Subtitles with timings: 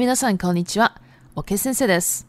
[0.00, 0.94] 皆さん、こんにちは。
[1.36, 2.26] お先生です。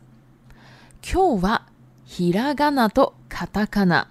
[1.10, 1.68] 今日は、
[2.04, 4.10] ひらがなとカタカナ、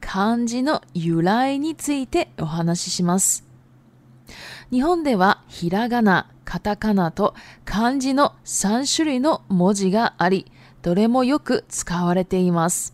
[0.00, 3.46] 漢字の由来についてお話しします。
[4.72, 10.50] 日本では、ひらがな、カタカナと漢字の3種類の文字があり、
[10.82, 12.92] どれもよく使われています。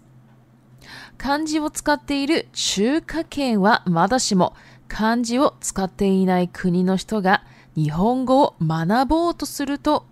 [1.16, 4.52] 漢字を使っている中華圏はまだしも、
[4.88, 10.04] 漢字を使っていない国の人が日本語を学ぼうとすると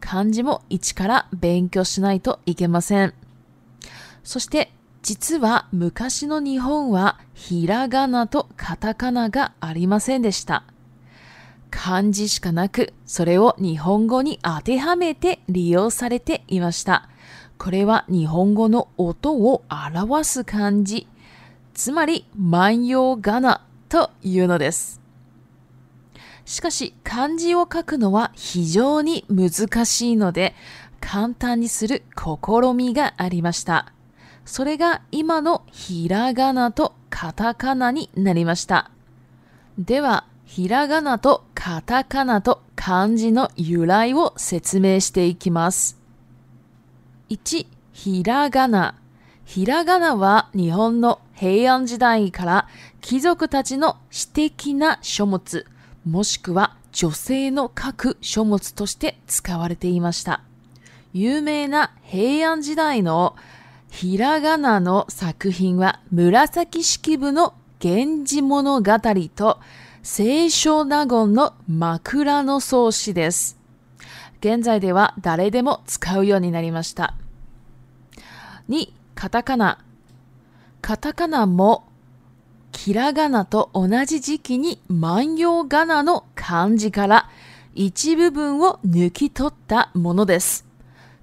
[0.00, 3.14] 漢字も一から勉強しないといけません。
[4.22, 4.70] そして
[5.02, 10.64] 実は昔の日本はひらがなとカタカナがありませんでした。
[11.70, 17.08] 漢字しかなく、それを日本語に当てはめて利用されていました。
[17.58, 21.06] これは日本語の音を表す漢字、
[21.74, 25.07] つまり万葉仮名というのです。
[26.48, 30.54] しかし漢字を書くのは非常に難しいので
[30.98, 33.92] 簡単にする試みがありました。
[34.46, 38.90] それが今のひらがなとカタカナになりました。
[39.76, 45.98] では、ひらがなとカタカナと漢字の由来を説明していきます。
[47.28, 48.94] 1、ひらがな。
[49.44, 52.68] ひらがなは日本の平安時代から
[53.02, 55.66] 貴族たちの私的な書物、
[56.10, 60.40] もしくは女性の各書物として使われていました。
[61.12, 63.36] 有名な平安時代の
[63.90, 68.92] ひらがなの作品は紫式部の源氏物語
[69.34, 69.58] と
[70.02, 73.58] 清少納言の枕草子です。
[74.40, 77.16] 現在では誰でも使うようになりました。
[78.70, 79.84] 2、カタカナ。
[80.80, 81.84] カタカナも
[82.80, 87.28] ひらがなと同じ時期に万葉仮名の漢字から
[87.74, 90.64] 一部分を抜き取ったものです。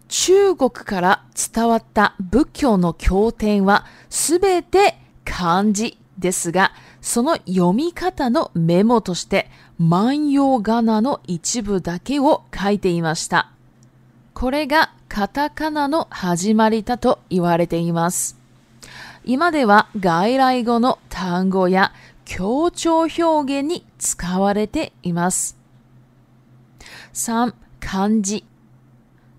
[0.10, 1.24] 中国から
[1.54, 9.50] 伝わった仏教の経典はすべて漢字ですが、その読み方のメモとして
[9.80, 13.50] 万葉仮名の一部だけを書いていました。
[14.34, 18.45] これがカタカナの始まりだと言われています。
[19.28, 21.94] 今では外来語の単語や
[22.26, 23.22] 強調表
[23.62, 25.58] 現に使われています。
[27.16, 27.56] 3.
[27.80, 28.46] 漢字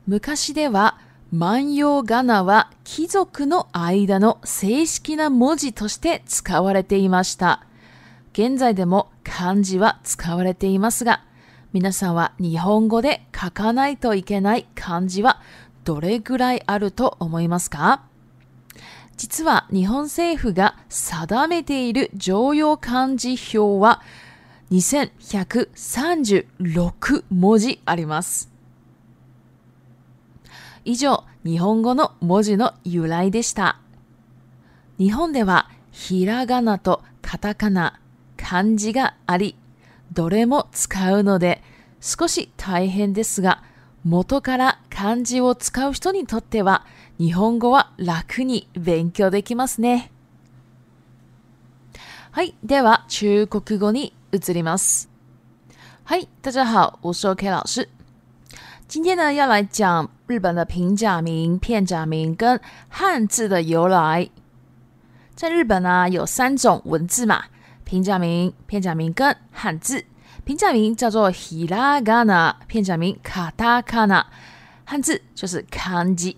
[0.08, 0.98] 昔では
[1.32, 7.62] 万葉仮名は貴族の間の正式な文字として使われていました。
[8.32, 11.22] 現在でも漢字は使われていますが、
[11.72, 15.40] 皆さんは日本語で書かないといけない漢字は
[15.84, 18.02] どれぐらいあると思いますか
[19.16, 24.02] 実は日本政府が定めている常用漢字表は
[24.70, 28.50] 2136文字あります。
[30.84, 33.78] 以上、日本語の文字の由来でした。
[34.98, 37.98] 日本ではひらがなとカタカナ、
[38.36, 39.56] 漢字があり、
[40.12, 41.62] どれも使うので
[42.00, 43.62] 少し大変ですが、
[44.04, 46.84] 元から漢字を使う人にとっては
[47.18, 50.10] 日本語は楽に勉強できますね。
[52.32, 52.54] はい。
[52.62, 55.08] では、中国語に移ります。
[56.04, 57.88] はい、大家好，我是 OK 老师。
[58.86, 62.60] 今天呢，要来讲日本的平假名、片假名跟
[62.90, 64.28] 汉字的由来。
[65.34, 67.44] 在日本呢、有三种文字嘛，
[67.84, 70.04] 平假名、片假名跟汉字。
[70.44, 74.26] 平假名叫做ひらがな，片假名カタカナ，
[74.84, 76.36] 汉字就是漢字。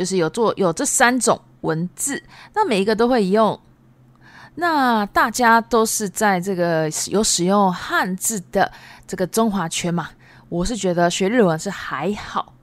[0.00, 2.22] 就是有做有这三种文字，
[2.54, 3.60] 那每一个都会用。
[4.54, 8.72] 那大家都是在这个有使用汉字的
[9.06, 10.08] 这个中华圈嘛？
[10.48, 12.54] 我是觉得学日文是还好，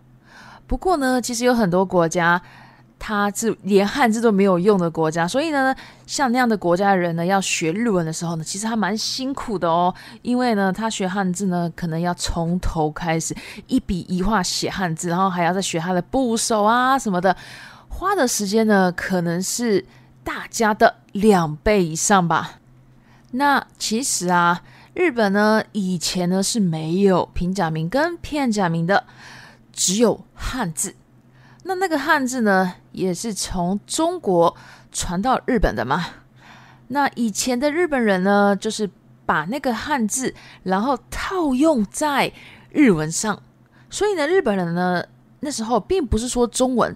[0.66, 2.42] 不过呢，其实有很多国家。
[3.08, 5.74] 他是连汉字都没有用的国家，所以呢，
[6.06, 9.96] 像那样的国家的人呢，要学日文的时候呢，其实还蛮辛苦的哦。
[10.24, 13.34] 因为呢，他学汉字呢，可能要从头开始
[13.68, 17.34] 一笔一画写汉字，然后还要再学他的部首啊什么的，
[17.88, 19.86] 花的时间呢，可能是
[20.26, 22.60] 大家的两倍以上吧。
[23.32, 24.62] 那其实啊，
[24.94, 29.06] 日本呢，以前呢是没有平假名跟片假名的，
[29.72, 30.94] 只有汉字。
[31.64, 32.76] 那那个汉字呢？
[32.98, 34.56] 也是从中国
[34.92, 36.04] 传到日本的嘛？
[36.88, 38.90] 那以前的日本人呢，就是
[39.24, 40.34] 把那个汉字，
[40.64, 42.34] 然后套用在
[42.72, 43.40] 日文上。
[43.92, 45.04] 所以呢，日本人呢
[45.42, 46.96] 那时候并不是说中文，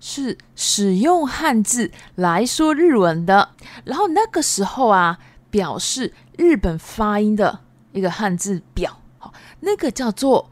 [0.00, 3.50] 是使用汉字来说日文的。
[3.84, 5.18] 然后那个时候啊，
[5.50, 7.60] 表示日本发音的
[7.92, 10.48] 一个汉字表，好，那个叫做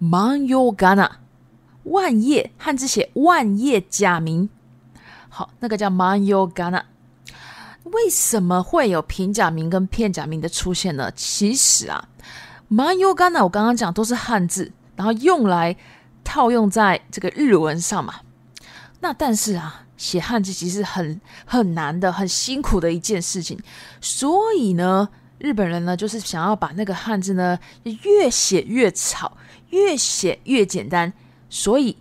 [0.00, 1.08] man yogana。
[1.90, 4.48] 万叶汉字写万叶假名，
[5.28, 6.82] 好，那个叫 man yoga
[7.84, 11.10] 为什么会有平假名跟片假名的出现呢？
[11.16, 12.08] 其实啊
[12.68, 15.76] ，man yoga 我刚刚讲都是汉字，然后用来
[16.22, 18.16] 套用在这个日文上嘛。
[19.00, 23.58] 那但是啊，写汉字其实很很难的，很辛苦的一件事情。
[24.00, 25.08] 所以呢，
[25.38, 27.58] 日本人呢，就是想要把那个汉字呢，
[28.02, 29.36] 越写越草，
[29.70, 31.12] 越写越简单。
[31.50, 31.96] 所以，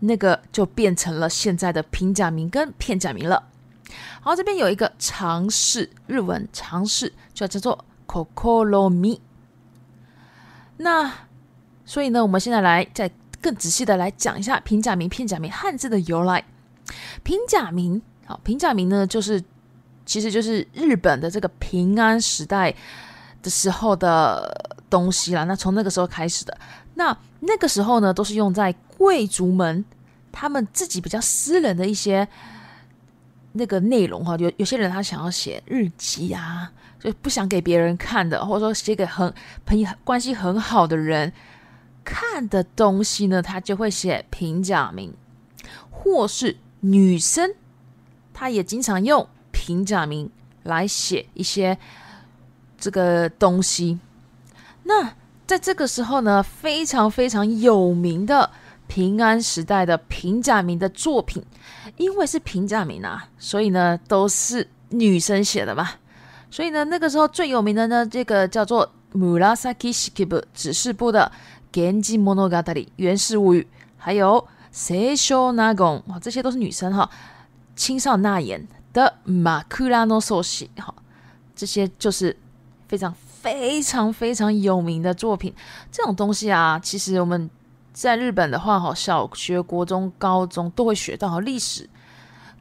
[0.00, 3.48] 那个就变成了现在的平假名跟片假名了。
[4.22, 9.20] 好，这边有一个尝试日文，尝试，就叫做 k o k o r o m i
[10.78, 11.12] 那，
[11.84, 13.10] 所以呢，我们现在来再
[13.42, 16.42] 更仔细的来讲一下平假名、片假名汉字的由来。
[17.24, 19.42] 平假名，好，平假名呢，就是
[20.06, 22.72] 其实就是日本的这个平安时代
[23.42, 25.44] 的时候的东西了。
[25.44, 26.56] 那从那个时候开始的，
[26.94, 27.16] 那。
[27.44, 29.84] 那个时候呢，都是用在贵族们
[30.30, 32.26] 他们自己比较私人的一些
[33.52, 34.36] 那个内容哈。
[34.38, 39.32] 有有些人他想要写日记啊，就不想给别人看的，或者说写给很
[39.66, 41.32] 朋友关系很好的人
[42.04, 45.12] 看的东西呢，他就会写平假名，
[45.90, 47.52] 或是女生
[48.32, 50.30] 她也经常用平假名
[50.62, 51.76] 来写一些
[52.78, 53.98] 这个东西。
[54.84, 55.14] 那。
[55.52, 58.48] 在这个时候呢，非常非常有名的
[58.86, 61.44] 平安时代的平假名的作品，
[61.98, 65.90] 因为是平假名啊，所以呢都是女生写的嘛。
[66.50, 71.30] 所以呢，那个时候最有名的呢，这个叫做 Murasaki Shikibu 指示部的
[71.70, 73.68] Genji Monogatari 源氏物语，
[73.98, 77.10] 还有 s e i s h n a g o 啊，这些都是女生哈，
[77.76, 80.94] 青少那言的马库拉诺索西》哈，
[81.54, 82.34] 这些就是
[82.88, 83.14] 非常。
[83.42, 85.52] 非常非常有名的作品，
[85.90, 87.50] 这种东西啊，其实我们
[87.92, 91.90] 在日本的话，好小学、国中、高中都会学到，好历史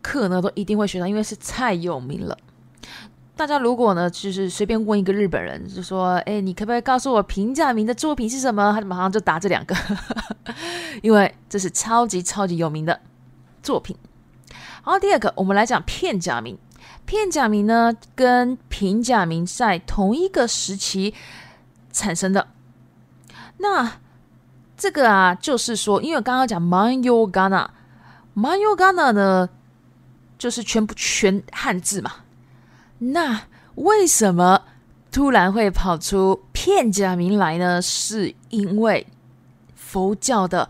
[0.01, 2.36] 课呢都一定会学到，因为是太有名了。
[3.36, 9.75] 大家如果呢，就是随便问一个日本人，就说：“哎，你可不可以告诉我平假名的作品是什么？”他马上就答这两个，
[11.04, 13.00] 因为这是超级超级有名的
[13.62, 13.95] 作品。
[14.81, 16.57] 好，第二个，我们来讲片假名。
[17.12, 21.13] 片假名呢，跟平假名在同一个时期
[21.92, 22.48] 产生的。
[23.58, 24.00] 那
[24.78, 29.50] 这个啊，就是说，因为刚刚讲，a a n g 平假 g a n a 呢，
[30.38, 32.12] 就是全部全汉字嘛。
[33.00, 33.42] 那
[33.75, 34.62] 为什么
[35.12, 37.81] 突然会跑出片假名来呢？
[37.81, 39.06] 是因为
[39.75, 40.69] 佛教的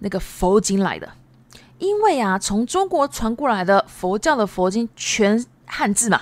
[0.00, 1.08] 那个佛经来的。
[1.78, 5.42] 因为啊，从中国传过来的佛教的佛经全。
[5.66, 6.20] 汉字嘛，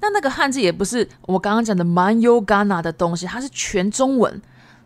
[0.00, 4.40] 那那个汉字也不是我刚刚讲的 Manugana 的东西，它是全中文。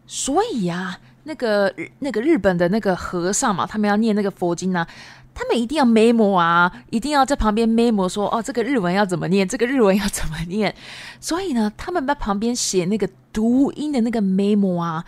[0.07, 4.87] 所以呀，那个日那个日本的那个和尚嘛，他们要念那个佛经呢，
[5.35, 10.75] 他们一定要 memo 啊，一定要在旁边 memo 说哦，这个日文要怎么念，这个日文要怎么念。
[11.21, 15.05] 所以呢，他们在旁边写那个读音的那个 memo 啊，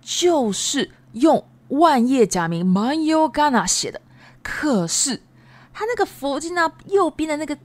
[0.00, 4.00] 就是用万叶假名 Manugana 写的。
[4.42, 5.20] 可是
[5.72, 7.56] 他那个佛经呢，右边的那个。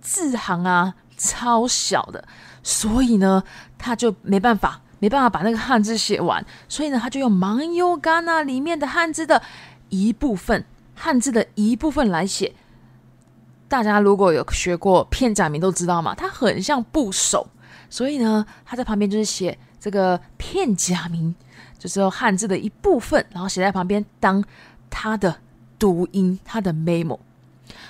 [0.00, 2.24] 字行啊，超小的，
[2.62, 3.42] 所以呢，
[3.78, 9.40] 他就没办法，没办法把那个汉字写完，所以呢，他就用盲优嘎那里面的汉字的
[9.90, 10.64] 一部分，
[10.94, 12.54] 汉字的一部分来写。
[13.68, 17.46] 大家如果有学过片假名，都知道嘛，它很像部首，
[17.88, 21.32] 所以呢，他在旁边就是写这个片假名，
[21.78, 24.42] 就是汉字的一部分，然后写在旁边当
[24.88, 25.36] 他的
[25.78, 27.16] 读音，他的 memo。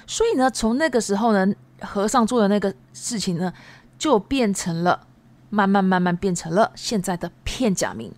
[0.07, 1.47] 所以呢，从那个时候呢。
[1.83, 3.53] 和尚做的那个事情呢，
[3.99, 5.07] 就变成了，
[5.49, 8.13] 慢慢慢慢变成了现在的片假名。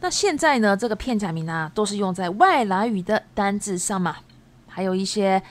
[0.00, 4.16] 那现在呢，这个片假名呢，都是用在外来语的单字上嘛，
[4.68, 5.42] 还有一些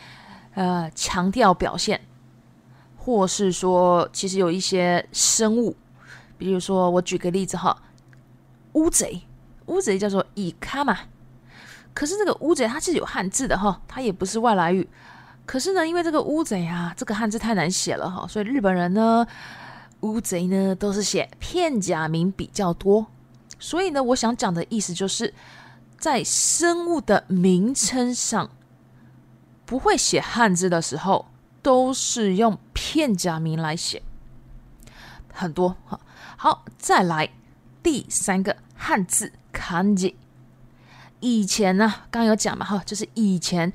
[0.55, 1.99] 呃强调表现，
[2.97, 5.75] 或是说其实有一些生物，
[6.37, 7.75] 比如说我举个例子哈，
[8.73, 9.21] 乌贼，
[9.65, 10.97] 乌贼叫做イ卡嘛，
[11.93, 14.87] 可是这个乌贼它是有汉字的哈，它也不是外来语。
[15.47, 19.25] 可是呢，因为这个乌贼啊，这个汉字太难写了哈，所以日本人呢，
[20.01, 23.07] 乌贼呢都是写片假名比较多。
[23.57, 25.33] 所以呢，我想讲的意思就是，
[25.97, 28.49] 在生物的名称上
[29.65, 31.25] 不会写汉字的时候，
[31.63, 34.03] 都是用片假名来写，
[35.33, 35.97] 很多哈。
[36.35, 37.29] 好，再来
[37.81, 40.13] 第三个汉字 “kanji”，
[41.21, 43.71] 以前呢，刚有讲嘛哈，就是以前。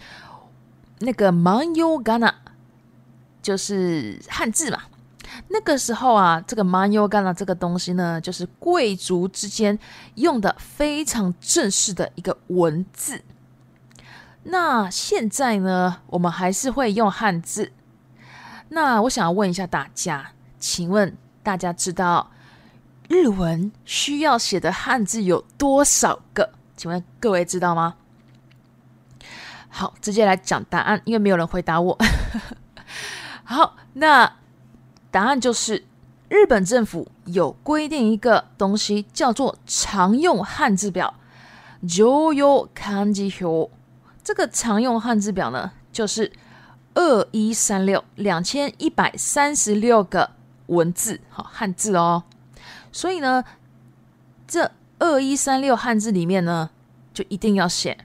[1.02, 2.34] 那个 m a n y g a n a
[3.42, 4.78] 就是汉字嘛。
[5.48, 9.78] 那个时候啊，这个 m a n y g a n a 这个东西呢，就是贵族之间
[10.14, 13.22] 用的非常正式的一个文字。
[14.44, 17.72] 那现在呢，我们还是会用汉字。
[18.68, 22.30] 那我想要问一下大家，请问大家知道
[23.08, 26.50] 日文需要写的汉字有多少个？
[26.76, 27.94] 请问各位知道吗？
[29.74, 31.96] 好，直接来讲答案，因为没有人回答我。
[33.42, 34.30] 好，那
[35.10, 35.82] 答案就是
[36.28, 41.14] 日本政府有规定一个东西叫做常用汉字表
[41.84, 43.70] （Joyo Kanji h o
[44.22, 46.30] 这个常用汉字表呢，就是
[46.92, 50.32] 二一三六两千一百三十六个
[50.66, 52.24] 文字，好汉字哦。
[52.92, 53.42] 所以呢，
[54.46, 56.68] 这二一三六汉字里面呢，
[57.14, 57.96] 就一定要写。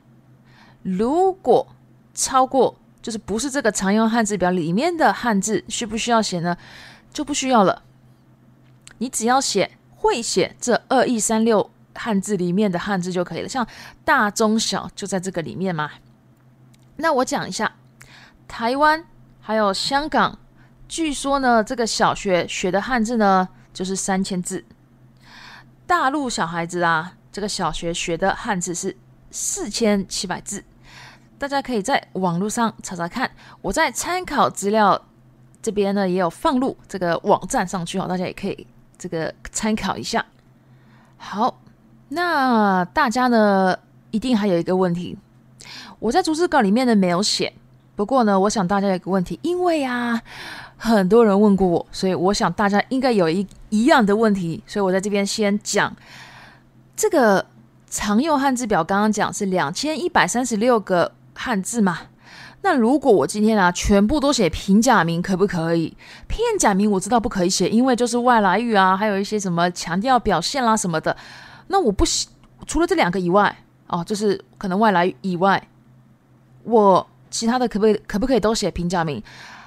[0.83, 1.67] 如果
[2.13, 6.57] 超过就是不是这个常用汉字表里面的汉字，需不需要写呢？
[7.13, 7.83] 就不需要了。
[8.97, 13.47] 你只要写会写这二一三六汉字里面的汉字就可以了。
[13.47, 13.65] 像
[14.03, 15.91] 大、中、小就在这个里面嘛。
[16.97, 17.75] 那我讲一下，
[18.47, 19.05] 台湾
[19.39, 20.37] 还有香港，
[20.89, 24.65] 据说呢，这个小学学的汉字呢，就是三千字。
[25.85, 28.97] 大陆小孩子啊，这个小学学的汉字是。
[29.31, 30.63] 四千七百字，
[31.37, 33.29] 大家可以在网络上查查看。
[33.61, 35.01] 我在参考资料
[35.61, 38.65] 这边呢，也有放入这个网站上去哦，大家也可以
[38.97, 40.25] 这个参考一下。
[41.17, 41.59] 好，
[42.09, 43.77] 那大家呢
[44.11, 45.17] 一定还有一个问题，
[45.99, 47.53] 我在逐字稿里面呢没有写。
[47.95, 50.21] 不过呢，我想大家一个问题，因为啊
[50.77, 55.93] 很多人问过我，所以我想大家应该有一一样的问题，所以我在这边先讲
[56.95, 57.45] 这个。
[57.89, 61.99] 常用汉字表刚刚讲是两千一百三十六个汉字嘛？
[62.61, 65.95] 那如果我今天啊全部都写平假名可不可以？
[66.27, 71.15] 片假名我知道不可以写，因为就是外来语啊，还有一些什么强调表现啦什么的。
[71.67, 72.27] 那我不写，
[72.65, 75.65] 除了这两个以外，哦，就是可能外来语以外，
[76.63, 78.01] 我其他的可不可以？
[78.05, 79.21] 可不可以都写平假名？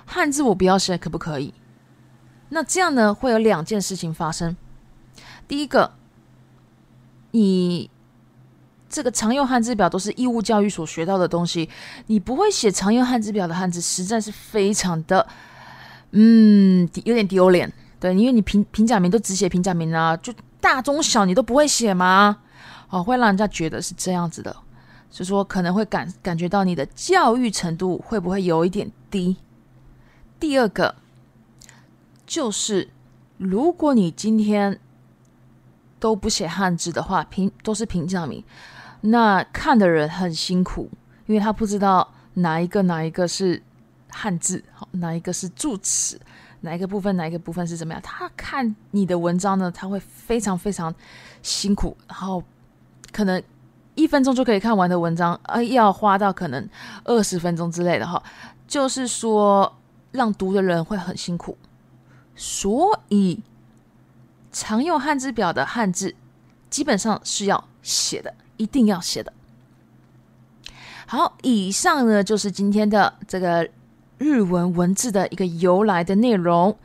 [0.05, 1.55] 汉字我不要写，可不可以？
[2.51, 4.55] 那这样呢会有两件事情发生。
[5.49, 5.93] 第一个，
[7.31, 7.91] 你。
[8.91, 11.71] 这个常用汉字表都是义务教育所学到的东西，
[12.09, 15.25] 你不会写常用汉字表的汉字，实在是非常的，
[16.11, 17.73] 嗯，有点丢脸。
[18.01, 22.39] 对，因为你平平假名都只写平假名啊，就大中小你都不会写吗？
[22.89, 24.51] 哦，会让人家觉得是这样子的，
[25.09, 29.37] 所以说可能会感感觉到你的教育程度会不会有一点低？
[30.41, 30.97] 第二个
[32.27, 32.89] 就是，
[33.39, 34.81] 如果你今天
[36.01, 38.43] 都不写汉字的话，平都是平假名。
[39.03, 40.91] 那看的人很辛苦，
[41.27, 43.63] 因为他不知道哪一个哪一个是
[44.11, 46.21] 汉字，好哪一个是助词，
[46.61, 48.03] 哪一个部分哪一个部分是怎么样。
[48.03, 50.95] 他看你的文章呢，他会非常非常
[51.43, 52.43] 辛苦，然后
[53.11, 53.43] 可能
[53.95, 56.69] 一分钟就可以看完的文章，呃，要花到可能
[57.05, 58.23] 二十分钟之类的哈。
[58.69, 59.79] 就是说，
[60.13, 61.57] 让读的人会很辛苦，
[62.37, 63.43] 所以
[64.53, 66.15] 常用汉字表的汉字
[66.69, 68.33] 基本上是要写的。
[68.61, 69.33] 一定要写的。
[71.07, 73.67] 好，以上呢就是今天的这个
[74.19, 76.77] 日文文字的一个由来的内容。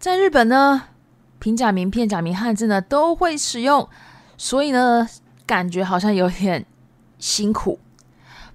[0.00, 0.82] 在日本呢，
[1.38, 3.88] 平假名、片假名、汉字呢都会使用，
[4.36, 5.08] 所以呢，
[5.46, 6.66] 感觉好像有点
[7.20, 7.78] 辛苦。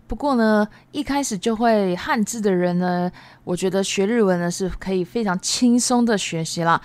[0.06, 3.10] 不过呢，一开始就会汉字的人呢，
[3.46, 6.80] 我觉得学日文呢是可以非常轻松的学习啦。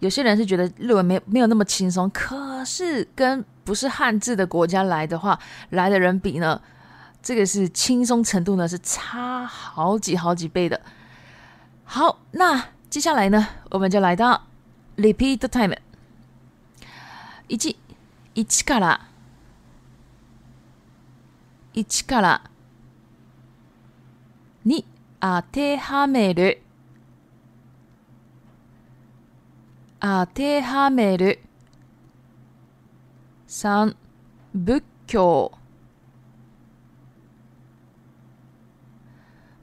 [0.00, 5.38] 有些人是觉得日文没没有那么轻松，可是跟不是汉字的国家来的话，
[5.70, 6.60] 来的人比呢，
[7.22, 10.78] 这个是轻松程度呢是差好几好几倍的。
[11.84, 14.42] 好，那接下来呢，我们就来到
[14.98, 15.76] repeat time，
[17.48, 17.76] 一
[18.34, 19.08] 一卡啦，
[21.72, 22.42] 一卡啦，
[24.62, 24.72] 二
[25.30, 26.58] 啊，テハメー
[30.00, 31.38] 啊，テハメ
[33.56, 33.94] 三、
[34.52, 35.52] 仏教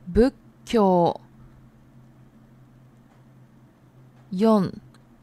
[0.10, 0.33] 仏
[0.63, 1.19] 教
[4.31, 4.71] 四、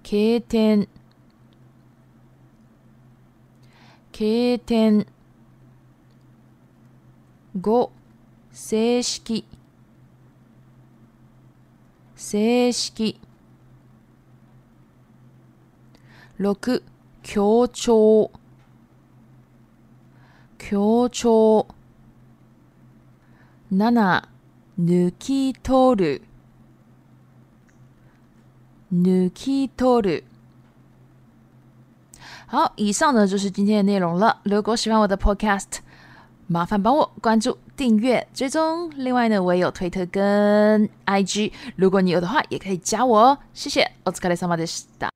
[0.03, 0.87] 経典
[4.13, 5.07] 経典
[7.59, 7.91] 五、
[8.53, 9.47] 正式
[12.15, 13.19] 正式
[16.39, 16.83] 六、
[17.23, 18.31] 協調
[20.69, 21.67] 強調
[23.73, 24.29] 7
[24.79, 26.23] 抜き取る
[28.95, 30.25] 抜き取る
[32.51, 34.41] 好，以上呢就是今天的内容了。
[34.43, 35.79] 如果喜欢我的 Podcast，
[36.47, 38.91] 麻烦帮我关注、订阅、追踪。
[38.97, 43.39] 另外呢，我也有推特跟 IG，如果你有的话，也可以加我哦。
[43.55, 43.91] 谢谢。
[44.05, 45.09] お疲れ様でした。